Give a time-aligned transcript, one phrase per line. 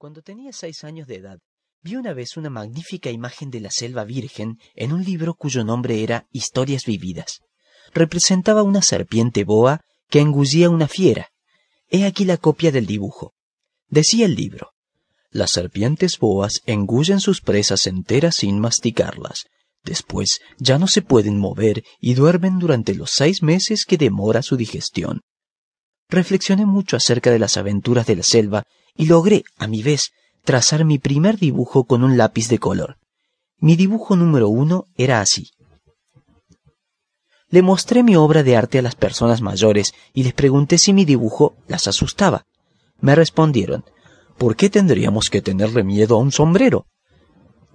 [0.00, 1.40] Cuando tenía seis años de edad,
[1.82, 6.02] vi una vez una magnífica imagen de la selva virgen en un libro cuyo nombre
[6.02, 7.40] era Historias vividas.
[7.92, 11.28] Representaba una serpiente boa que engullía una fiera.
[11.90, 13.34] He aquí la copia del dibujo.
[13.88, 14.70] Decía el libro,
[15.28, 19.44] las serpientes boas engullen sus presas enteras sin masticarlas.
[19.84, 24.56] Después ya no se pueden mover y duermen durante los seis meses que demora su
[24.56, 25.20] digestión.
[26.10, 28.64] Reflexioné mucho acerca de las aventuras de la selva
[28.96, 30.10] y logré, a mi vez,
[30.44, 32.98] trazar mi primer dibujo con un lápiz de color.
[33.58, 35.50] Mi dibujo número uno era así.
[37.48, 41.04] Le mostré mi obra de arte a las personas mayores y les pregunté si mi
[41.04, 42.44] dibujo las asustaba.
[43.00, 43.84] Me respondieron,
[44.36, 46.86] ¿por qué tendríamos que tenerle miedo a un sombrero?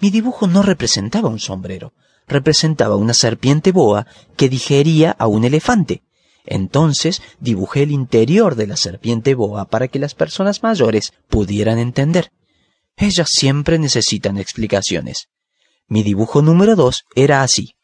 [0.00, 1.92] Mi dibujo no representaba un sombrero,
[2.28, 6.02] representaba una serpiente boa que digería a un elefante.
[6.50, 12.32] Entonces dibujé el interior de la serpiente boa para que las personas mayores pudieran entender.
[12.96, 15.28] Ellas siempre necesitan explicaciones.
[15.86, 17.76] Mi dibujo número dos era así.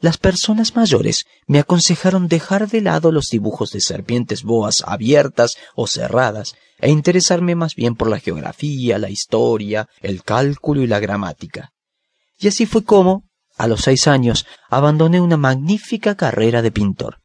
[0.00, 5.86] Las personas mayores me aconsejaron dejar de lado los dibujos de serpientes boas abiertas o
[5.86, 11.70] cerradas e interesarme más bien por la geografía, la historia, el cálculo y la gramática.
[12.38, 13.24] Y así fue como,
[13.56, 17.19] a los seis años, abandoné una magnífica carrera de pintor.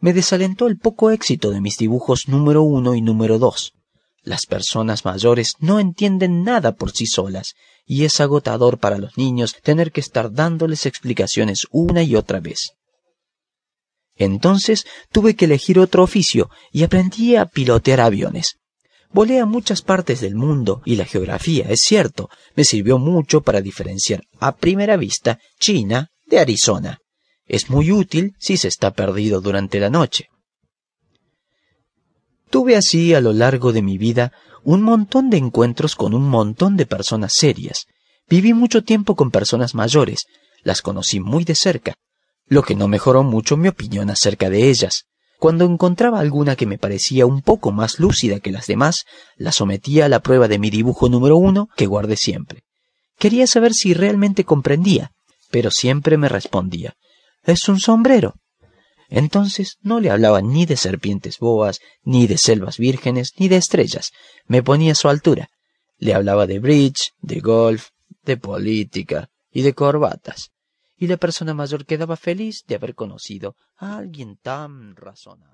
[0.00, 3.74] Me desalentó el poco éxito de mis dibujos número uno y número dos.
[4.22, 7.54] Las personas mayores no entienden nada por sí solas,
[7.86, 12.72] y es agotador para los niños tener que estar dándoles explicaciones una y otra vez.
[14.16, 18.56] Entonces tuve que elegir otro oficio y aprendí a pilotear aviones.
[19.12, 23.60] Volé a muchas partes del mundo y la geografía, es cierto, me sirvió mucho para
[23.60, 27.00] diferenciar a primera vista China de Arizona.
[27.50, 30.28] Es muy útil si se está perdido durante la noche.
[32.48, 36.76] Tuve así a lo largo de mi vida un montón de encuentros con un montón
[36.76, 37.86] de personas serias.
[38.28, 40.26] Viví mucho tiempo con personas mayores,
[40.62, 41.94] las conocí muy de cerca,
[42.46, 45.06] lo que no mejoró mucho mi opinión acerca de ellas.
[45.40, 50.04] Cuando encontraba alguna que me parecía un poco más lúcida que las demás, la sometía
[50.04, 52.62] a la prueba de mi dibujo número uno, que guardé siempre.
[53.18, 55.10] Quería saber si realmente comprendía,
[55.50, 56.94] pero siempre me respondía
[57.42, 58.34] Es un sombrero.
[59.08, 64.12] Entonces no le hablaba ni de serpientes boas, ni de selvas vírgenes, ni de estrellas.
[64.46, 65.48] Me ponía a su altura.
[65.98, 67.88] Le hablaba de bridge, de golf,
[68.22, 70.52] de política y de corbatas
[71.00, 75.50] y la persona mayor quedaba feliz de haber conocido a alguien tan razonable.